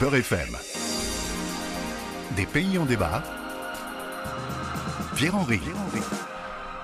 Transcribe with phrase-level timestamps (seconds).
[0.00, 0.56] Beurre FM.
[2.36, 3.22] Des pays en débat.
[5.16, 5.60] Pierre-Henri.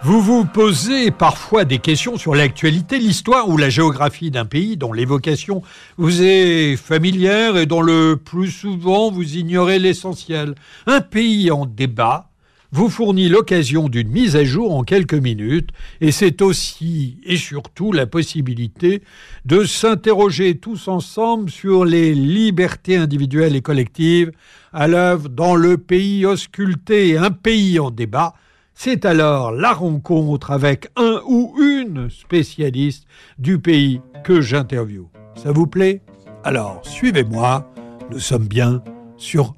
[0.02, 4.92] Vous vous posez parfois des questions sur l'actualité, l'histoire ou la géographie d'un pays dont
[4.92, 5.62] l'évocation
[5.96, 10.56] vous est familière et dont le plus souvent vous ignorez l'essentiel.
[10.86, 12.28] Un pays en débat
[12.74, 17.92] vous fournit l'occasion d'une mise à jour en quelques minutes et c'est aussi et surtout
[17.92, 19.00] la possibilité
[19.44, 24.32] de s'interroger tous ensemble sur les libertés individuelles et collectives
[24.72, 28.34] à l'œuvre dans le pays ausculté, un pays en débat.
[28.74, 33.06] C'est alors la rencontre avec un ou une spécialiste
[33.38, 35.06] du pays que j'interviewe.
[35.36, 36.02] Ça vous plaît?
[36.42, 37.72] Alors suivez-moi,
[38.10, 38.82] nous sommes bien
[39.16, 39.54] sur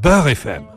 [0.00, 0.69] Beurre FM.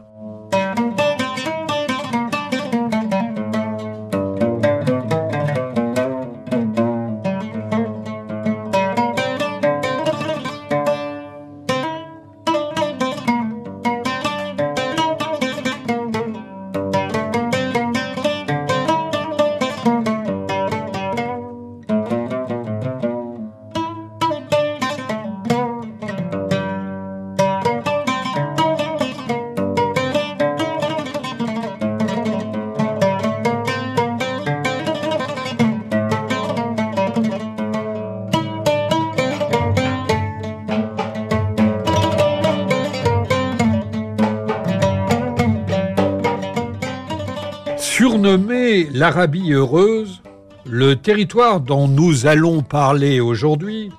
[48.93, 50.21] l'Arabie heureuse,
[50.65, 53.89] le territoire dont nous allons parler aujourd'hui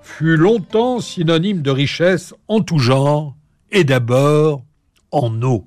[0.00, 3.34] fut longtemps synonyme de richesse en tout genre
[3.72, 4.62] et d'abord
[5.10, 5.66] en eau.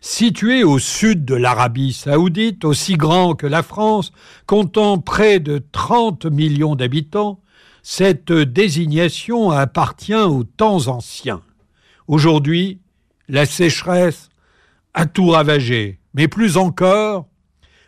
[0.00, 4.10] Situé au sud de l'Arabie saoudite, aussi grand que la France,
[4.44, 7.40] comptant près de 30 millions d'habitants,
[7.84, 11.42] cette désignation appartient aux temps anciens.
[12.08, 12.80] Aujourd'hui,
[13.28, 14.30] la sécheresse
[14.94, 17.28] a tout ravagé, mais plus encore,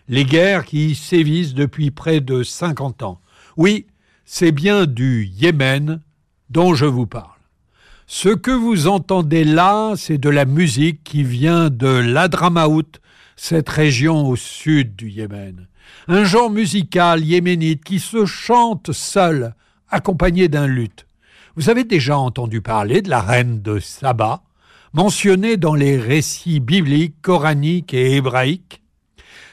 [0.09, 3.21] les guerres qui sévissent depuis près de 50 ans.
[3.57, 3.87] Oui,
[4.25, 6.01] c'est bien du Yémen
[6.51, 7.31] dont je vous parle.
[8.07, 13.01] Ce que vous entendez là, c'est de la musique qui vient de l'Adramaout,
[13.35, 15.67] cette région au sud du Yémen.
[16.07, 19.55] Un genre musical yéménite qui se chante seul,
[19.91, 21.07] accompagné d'un luth.
[21.57, 24.43] Vous avez déjà entendu parler de la reine de Saba,
[24.93, 28.83] mentionnée dans les récits bibliques, coraniques et hébraïques?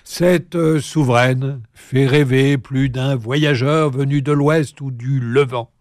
[0.03, 5.71] Cette euh, souveraine fait rêver plus d'un voyageur venu de l'Ouest ou du Levant.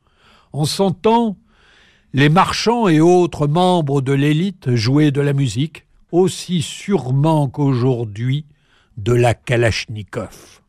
[0.52, 1.36] En son temps,
[2.14, 8.44] les marchands et autres membres de l'élite jouaient de la musique, aussi sûrement qu'aujourd'hui
[8.96, 10.60] de la Kalachnikov.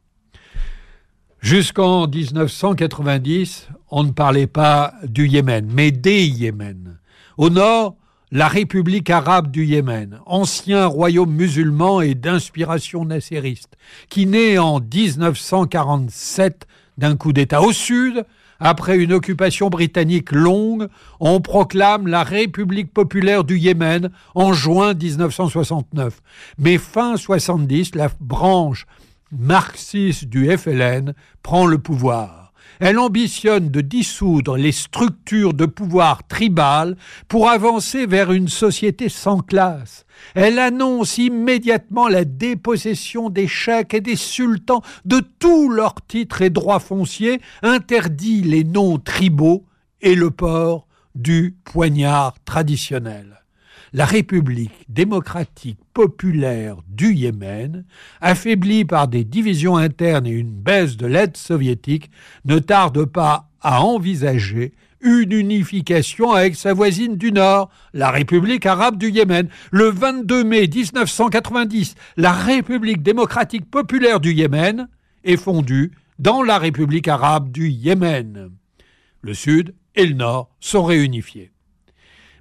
[1.39, 6.97] Jusqu'en 1990, on ne parlait pas du Yémen, mais des Yémen.
[7.37, 7.97] Au nord,
[8.33, 13.77] la République arabe du Yémen, ancien royaume musulman et d'inspiration nassériste,
[14.09, 16.65] qui naît en 1947
[16.97, 17.61] d'un coup d'État.
[17.61, 18.25] Au sud,
[18.59, 20.87] après une occupation britannique longue,
[21.19, 26.19] on proclame la République populaire du Yémen en juin 1969.
[26.57, 28.87] Mais fin 70, la branche
[29.31, 31.13] marxiste du FLN
[31.43, 32.42] prend le pouvoir.
[32.79, 36.95] Elle ambitionne de dissoudre les structures de pouvoir tribales
[37.27, 40.05] pour avancer vers une société sans classe.
[40.35, 46.49] Elle annonce immédiatement la dépossession des chèques et des sultans de tous leurs titres et
[46.49, 49.65] droits fonciers, interdit les noms tribaux
[50.01, 53.42] et le port du poignard traditionnel
[53.93, 57.85] la République démocratique populaire du Yémen,
[58.21, 62.09] affaiblie par des divisions internes et une baisse de l'aide soviétique,
[62.45, 68.97] ne tarde pas à envisager une unification avec sa voisine du Nord, la République arabe
[68.97, 69.47] du Yémen.
[69.71, 74.87] Le 22 mai 1990, la République démocratique populaire du Yémen
[75.23, 78.51] est fondue dans la République arabe du Yémen.
[79.21, 81.52] Le Sud et le Nord sont réunifiés.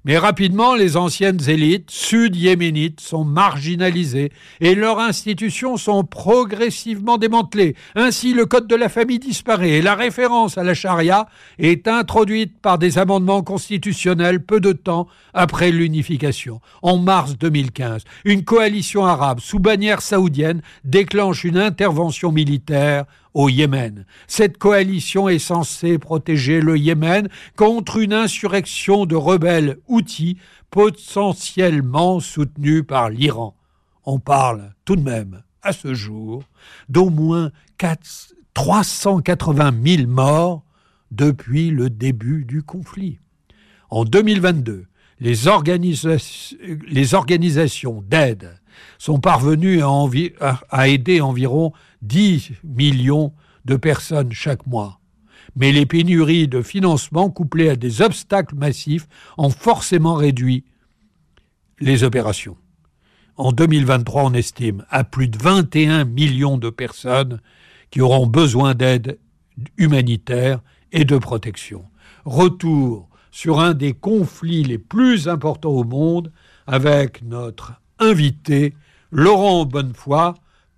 [0.05, 7.77] Mais rapidement, les anciennes élites sud-yéménites sont marginalisées et leurs institutions sont progressivement démantelées.
[7.95, 11.29] Ainsi, le code de la famille disparaît et la référence à la charia
[11.59, 16.61] est introduite par des amendements constitutionnels peu de temps après l'unification.
[16.83, 23.05] En mars 2015, une coalition arabe sous bannière saoudienne déclenche une intervention militaire
[23.35, 24.07] au Yémen.
[24.27, 30.37] Cette coalition est censée protéger le Yémen contre une insurrection de rebelles outils
[30.71, 33.57] potentiellement soutenus par l'Iran.
[34.05, 36.43] On parle tout de même, à ce jour,
[36.89, 37.51] d'au moins
[38.55, 40.63] 380 000 morts
[41.11, 43.19] depuis le début du conflit.
[43.91, 44.87] En 2022,
[45.21, 45.35] les,
[46.89, 48.61] les organisations d'aide
[48.99, 51.73] sont parvenues à, à aider environ
[52.03, 53.33] 10 millions
[53.65, 55.01] de personnes chaque mois.
[55.57, 60.65] Mais les pénuries de financement couplées à des obstacles massifs ont forcément réduit
[61.81, 62.57] les opérations.
[63.37, 67.41] En 2023, on estime à plus de 21 millions de personnes
[67.91, 69.19] qui auront besoin d'aide
[69.77, 70.61] humanitaire
[70.93, 71.85] et de protection.
[72.25, 76.31] Retour sur un des conflits les plus importants au monde
[76.67, 78.75] avec notre invité
[79.11, 80.35] Laurent Bonnefoy,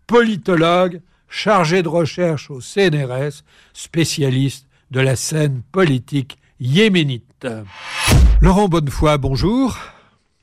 [0.07, 3.43] politologue chargé de recherche au CNRS,
[3.73, 7.47] spécialiste de la scène politique yéménite.
[8.41, 9.79] Laurent Bonnefoy, bonjour.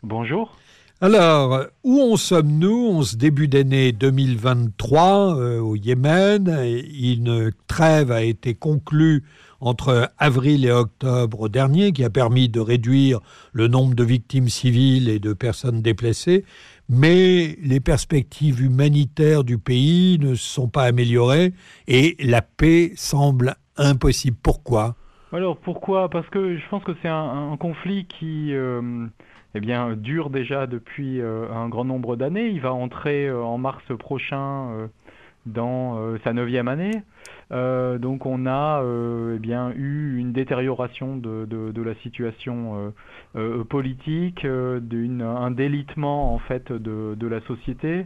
[0.03, 0.57] Bonjour.
[0.99, 6.47] Alors, où en sommes-nous en ce début d'année 2023 euh, au Yémen?
[6.93, 9.23] Une trêve a été conclue
[9.61, 13.19] entre avril et octobre dernier qui a permis de réduire
[13.53, 16.43] le nombre de victimes civiles et de personnes déplacées,
[16.89, 21.53] mais les perspectives humanitaires du pays ne sont pas améliorées
[21.87, 24.37] et la paix semble impossible.
[24.41, 24.95] Pourquoi?
[25.31, 26.09] Alors pourquoi?
[26.09, 28.53] Parce que je pense que c'est un, conflit qui...
[28.53, 29.07] Euh,
[29.53, 32.47] eh bien, dure déjà depuis euh, un grand nombre d'années.
[32.47, 34.89] Il va entrer euh, en mars prochain
[35.47, 37.03] euh, dans sa neuvième année.
[37.51, 38.83] donc on a
[39.35, 42.93] eh bien eu une détérioration de, la situation
[43.69, 48.05] politique, un délitement en fait de la société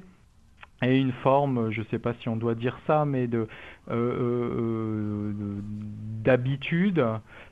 [0.81, 3.47] et une forme, je ne sais pas si on doit dire ça, mais de
[6.25, 7.05] d'habitude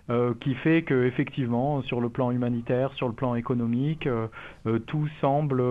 [0.10, 4.28] euh, qui fait que effectivement sur le plan humanitaire, sur le plan économique, euh,
[4.66, 5.64] euh, tout semble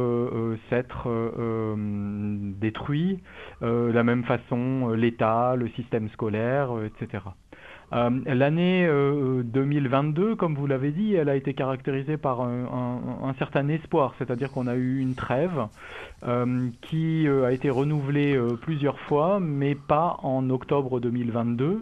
[0.70, 1.08] s'être
[2.58, 3.20] détruit.
[3.60, 7.24] de la même façon, l'État, le système scolaire, etc.
[7.92, 8.88] L'année
[9.44, 14.66] 2022, comme vous l'avez dit, elle a été caractérisée par un, certain espoir, c'est-à-dire qu'on
[14.66, 15.66] a eu une trêve
[16.80, 21.80] qui a été renouvelée plusieurs fois, mais pas en octobre 2022.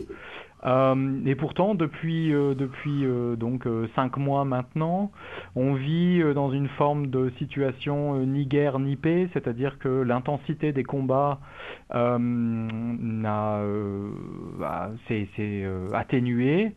[0.65, 5.11] Euh, et pourtant, depuis, euh, depuis euh, donc cinq mois maintenant,
[5.57, 10.85] on vit dans une forme de situation ni guerre ni paix, c'est-à-dire que l'intensité des
[10.85, 11.41] combats
[11.93, 13.63] n'a,
[14.59, 15.29] bah, s'est,
[15.93, 16.75] atténuée,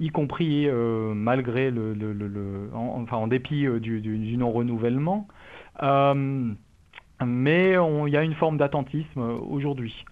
[0.00, 0.68] y compris
[1.14, 5.28] malgré le, le, le, en, enfin en dépit du, du, du non-renouvellement.
[7.24, 10.04] Mais il y a une forme d'attentisme aujourd'hui.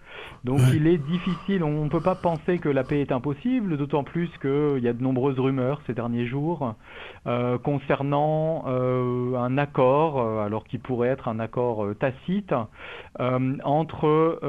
[0.43, 4.03] Donc il est difficile, on ne peut pas penser que la paix est impossible, d'autant
[4.03, 6.75] plus qu'il y a de nombreuses rumeurs ces derniers jours
[7.25, 12.53] euh, concernant euh, un accord, euh, alors qui pourrait être un accord tacite,
[13.19, 14.39] entre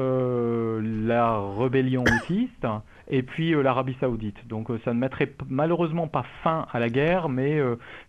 [0.81, 2.67] la rébellion houthiste
[3.07, 4.47] et puis l'Arabie saoudite.
[4.47, 7.59] Donc ça ne mettrait malheureusement pas fin à la guerre, mais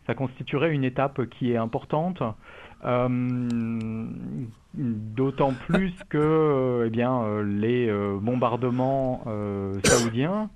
[0.06, 2.22] ça constituerait une étape qui est importante.
[4.72, 9.24] D'autant plus que euh, eh bien, euh, les euh, bombardements
[9.84, 10.48] saoudiens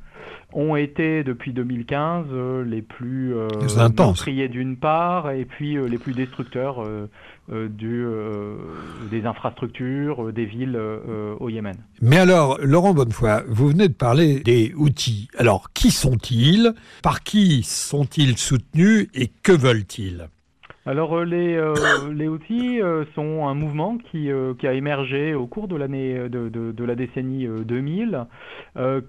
[0.52, 2.26] ont été depuis 2015
[2.64, 3.34] les plus
[3.98, 6.86] meurtriers d'une part et puis les plus destructeurs
[7.50, 8.06] du,
[9.10, 10.80] des infrastructures, des villes
[11.40, 11.76] au Yémen.
[12.00, 15.28] Mais alors, Laurent Bonnefoy, vous venez de parler des outils.
[15.36, 16.72] Alors, qui sont-ils?
[17.02, 20.28] Par qui sont-ils soutenus et que veulent-ils?
[20.86, 21.74] Alors euh, les, euh,
[22.12, 26.50] les outils euh, sont un mouvement qui, qui a émergé au cours de l'année de,
[26.50, 28.26] de, de, la décennie 2000,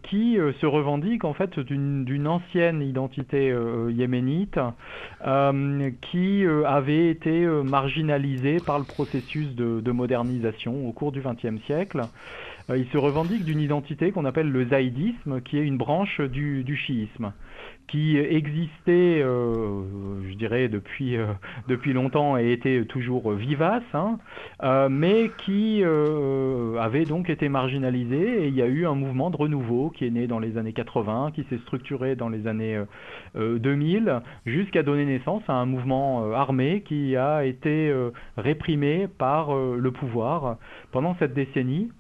[0.04, 3.54] qui se revendique en fait d'une ancienne identité
[3.90, 4.60] yéménite
[6.12, 12.02] qui avait été marginalisée par le processus de, de modernisation au cours du XXe siècle.
[12.70, 17.32] Il se revendique d'une identité qu'on appelle le zaïdisme, qui est une branche du, chiisme
[17.88, 19.84] qui existait, euh,
[20.28, 21.28] je dirais, depuis, euh,
[21.68, 24.18] depuis longtemps et était toujours vivace, hein,
[24.64, 29.38] euh, mais qui avait donc été marginalisé et il y a eu un mouvement de
[29.38, 32.82] renouveau qui est né dans les années 80, qui s'est structuré dans les années
[33.36, 37.94] 2000, jusqu'à donner naissance à un mouvement armé qui a été
[38.38, 40.58] réprimé par le pouvoir
[40.92, 41.92] pendant cette décennie.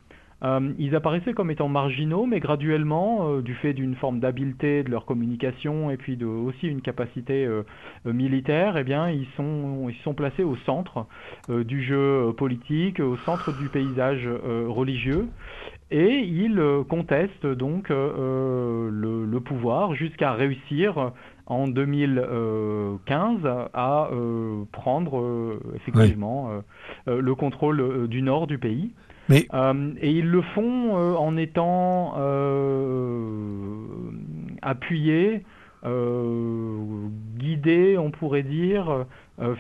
[0.44, 4.92] Euh, ils apparaissaient comme étant marginaux, mais graduellement, euh, du fait d'une forme d'habileté de
[4.92, 7.64] leur communication et puis de, aussi une capacité euh,
[8.06, 11.08] militaire, eh bien, ils sont, ils sont placés au centre
[11.50, 14.28] du jeu politique, au centre du paysage
[14.68, 15.28] religieux,
[15.92, 21.12] et ils contestent donc le, pouvoir jusqu'à réussir
[21.46, 23.40] en 2015
[23.74, 24.10] à
[24.72, 26.62] prendre effectivement
[27.08, 28.92] le contrôle du nord du pays.
[29.30, 33.78] Euh, et ils le font euh, en étant euh,
[34.62, 35.44] appuyé,
[37.38, 39.06] guidé, on pourrait dire,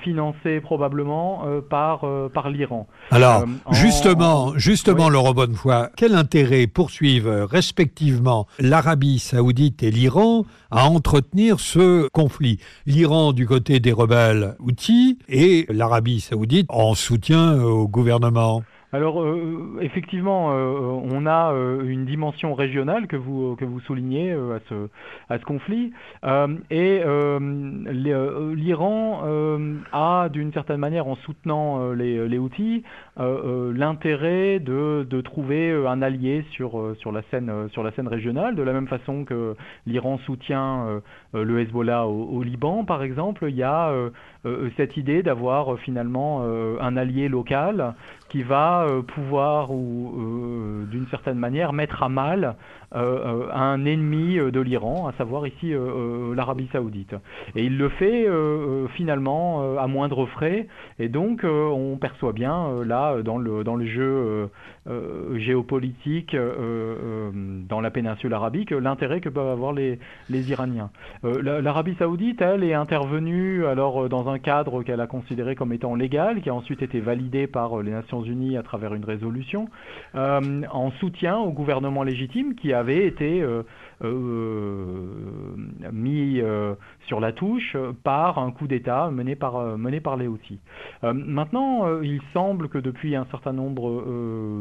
[0.01, 2.03] financé probablement par,
[2.34, 2.88] par l'Iran.
[3.12, 11.60] Alors, justement, justement, Laurent Bonnefoy, quel intérêt poursuivent respectivement l'Arabie saoudite et l'Iran à entretenir
[11.60, 12.57] ce conflit?
[12.88, 18.63] L'Iran du côté des rebelles outils et l'Arabie saoudite en soutien au gouvernement
[18.94, 20.77] alors euh, effectivement, euh,
[21.12, 24.89] on a euh, une dimension régionale que vous que vous soulignez à ce
[25.30, 25.92] à ce conflit.
[26.70, 27.01] Et
[28.56, 29.24] l'Iran
[29.92, 32.84] a d'une certaine manière en soutenant les les Houthis
[33.18, 38.56] l'intérêt de, de trouver un allié sur sur la scène sur la scène régionale.
[38.56, 41.01] De la même façon que l'Iran soutient
[41.34, 43.92] le Hezbollah au, au, Liban par exemple, il y a
[44.77, 46.44] cette idée d'avoir finalement
[46.80, 47.96] un allié local
[48.30, 52.55] qui va euh, pouvoir ou euh, d'une certaine manière mettre à mal
[52.96, 55.74] euh, un ennemi de l'Iran, à savoir ici
[56.36, 57.16] l'Arabie saoudite.
[57.56, 58.28] Et il le fait
[58.96, 60.68] finalement à moindre frais,
[61.00, 64.50] et donc on perçoit bien là dans le, dans le jeu
[65.36, 70.00] géopolitique dans la péninsule arabique l'intérêt que peuvent avoir les,
[70.30, 70.90] les Iraniens.
[71.24, 76.42] L'Arabie saoudite, elle, est intervenue alors dans un cadre qu'elle a considéré comme étant légal,
[76.42, 79.70] qui a ensuite été validé par les Nations Unis à travers une résolution,
[80.16, 83.63] euh, en soutien au gouvernement légitime qui avait été euh,
[84.04, 85.56] euh,
[85.92, 86.42] mis
[87.08, 90.60] sur la touche par un coup d'État mené par, mené par les Houthis.
[91.01, 94.04] maintenant, il semble que depuis un certain nombre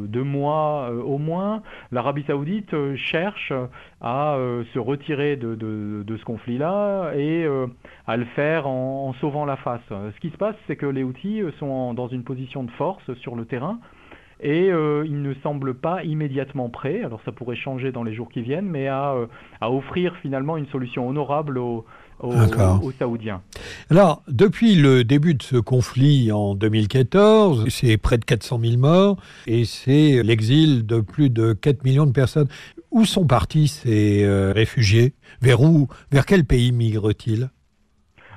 [0.07, 3.52] de mois au moins, l'Arabie saoudite cherche
[4.00, 4.37] à
[4.73, 7.47] se retirer de, de, ce conflit-là et
[8.07, 9.83] à le faire en, sauvant la face.
[9.88, 13.35] Ce qui se passe, c'est que les Houthis sont dans une position de force sur
[13.35, 13.78] le terrain
[14.44, 18.28] et euh, il ne semble pas immédiatement prêt, alors ça pourrait changer dans les jours
[18.28, 19.26] qui viennent, mais à, euh,
[19.62, 21.86] à offrir finalement une solution honorable aux,
[22.20, 23.40] aux, Saoudiens.
[23.90, 29.16] Alors, depuis le début de ce conflit en 2014, c'est près de 400 000 morts
[29.46, 32.48] et c'est l'exil de plus de 4 millions de personnes.
[32.90, 35.14] Où sont partis ces euh, réfugiés?
[35.40, 35.88] Vers où?
[36.12, 37.48] Vers quel pays migrent-ils?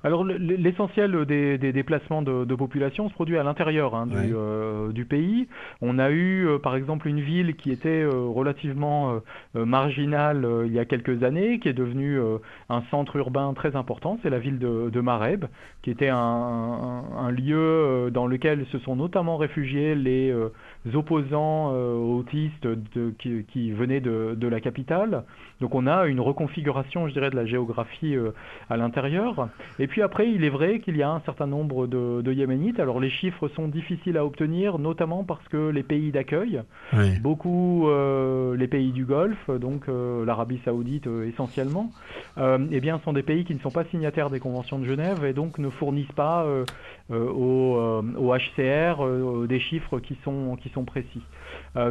[0.08, 5.48] Alors l'essentiel des, déplacements de, population se produit à l'intérieur hein, euh, du, pays.
[5.82, 9.22] On a eu euh, par exemple une ville qui était euh, relativement
[9.54, 12.20] marginale il y a quelques années, qui est devenue
[12.70, 15.46] un centre urbain très important, c'est la ville de, Mareb,
[15.82, 20.34] qui était un, lieu dans lequel se sont notamment réfugiés les
[20.96, 22.68] opposants autistes
[23.18, 25.24] qui, venaient de, la capitale.
[25.60, 28.16] Donc on a une reconfiguration, je dirais, de la géographie
[28.70, 29.50] à l'intérieur.
[29.80, 32.80] Et puis après, il est vrai qu'il y a un certain nombre de, Yéménites.
[32.80, 36.62] Alors les chiffres sont difficiles à obtenir, notamment parce que les pays d'accueil,
[37.22, 41.92] beaucoup euh, les pays du Golfe, donc euh, l'Arabie saoudite euh, essentiellement,
[42.38, 45.34] eh bien, sont des pays qui ne sont pas signataires des conventions de Genève et
[45.34, 46.46] donc ne fournissent pas
[47.10, 51.22] au, au, HCR des chiffres qui sont, qui sont précis.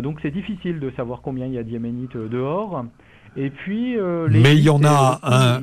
[0.02, 2.84] donc c'est difficile de savoir combien il y a de Yéménites dehors.
[3.36, 3.96] Et puis,
[4.30, 5.62] Mais il y en a un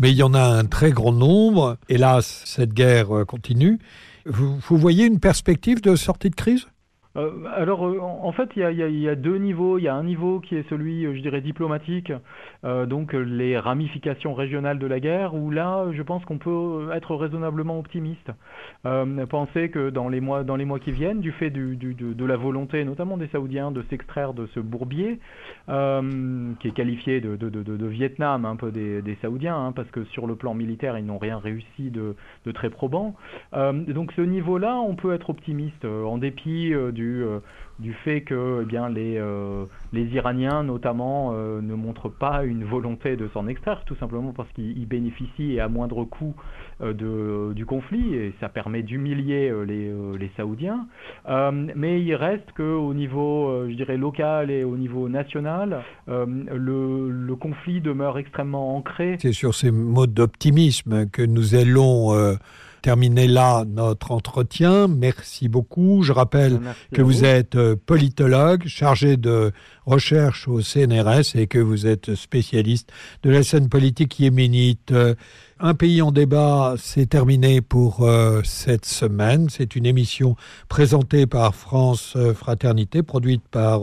[0.00, 1.76] mais il y en a un très grand nombre.
[1.90, 3.78] Hélas, cette guerre euh, continue.
[4.24, 6.66] Vous, vous voyez une perspective de sortie de crise?
[7.16, 9.78] Euh, alors, euh, en fait, il y, a, deux niveaux.
[9.78, 12.12] Il y a un niveau qui est celui, je dirais, diplomatique,
[12.62, 17.78] donc les ramifications régionales de la guerre, où là, je pense qu'on peut être raisonnablement
[17.78, 18.30] optimiste.
[19.28, 22.84] penser que dans les mois, dans les mois qui viennent, du fait de la volonté,
[22.84, 25.18] notamment des Saoudiens, de s'extraire de ce bourbier,
[25.68, 30.36] euh, qui est qualifié de, Vietnam, un peu des, Saoudiens, hein, parce que sur le
[30.36, 32.14] plan militaire, ils n'ont rien réussi de,
[32.52, 33.14] très probant.
[33.54, 36.99] Euh, donc ce niveau-là, on peut être optimiste, euh, en dépit du,
[37.80, 42.64] du fait que eh bien, les, euh, les Iraniens, notamment, euh, ne montrent pas une
[42.64, 46.34] volonté de s'en extraire, tout simplement parce qu'ils bénéficient à moindre coût
[46.82, 50.86] euh, de, du conflit, et ça permet d'humilier les, les, Saoudiens.
[51.74, 57.80] mais il reste qu'au niveau, je dirais, local et au niveau national, le, le, conflit
[57.80, 59.16] demeure extrêmement ancré.
[59.20, 62.36] C'est sur ces mots d'optimisme que nous allons
[62.80, 64.88] terminer là notre entretien.
[64.88, 66.02] Merci beaucoup.
[66.02, 66.60] Je rappelle
[66.92, 69.52] que vous, êtes euh, politologue, chargé de
[69.86, 72.90] recherche au CNRS et que vous êtes spécialiste
[73.22, 74.92] de la scène politique yéménite.
[74.92, 75.14] Euh,
[75.58, 79.48] un pays en débat, c'est terminé pour euh, cette semaine.
[79.50, 80.36] C'est une émission
[80.68, 83.82] présentée par France Fraternité, produite par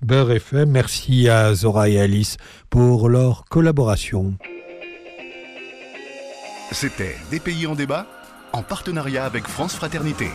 [0.00, 0.70] Beurre FM.
[0.70, 2.36] Merci à Zora et Alice
[2.70, 4.36] pour leur collaboration.
[6.70, 8.06] C'était Des pays en débat
[8.52, 10.30] en partenariat avec France Fraternité.